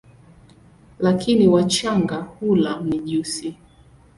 [0.99, 3.55] Lakini wachanga hula mijusi.